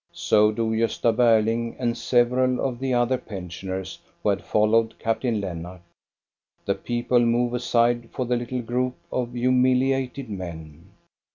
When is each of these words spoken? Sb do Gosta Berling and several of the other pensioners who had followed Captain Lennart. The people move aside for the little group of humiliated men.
Sb 0.15 0.55
do 0.55 0.71
Gosta 0.71 1.15
Berling 1.15 1.75
and 1.77 1.95
several 1.95 2.59
of 2.67 2.79
the 2.79 2.91
other 2.91 3.19
pensioners 3.19 3.99
who 4.23 4.29
had 4.29 4.43
followed 4.43 4.97
Captain 4.97 5.39
Lennart. 5.39 5.81
The 6.65 6.73
people 6.73 7.19
move 7.19 7.53
aside 7.53 8.09
for 8.09 8.25
the 8.25 8.35
little 8.35 8.63
group 8.63 8.95
of 9.11 9.35
humiliated 9.35 10.27
men. 10.27 10.89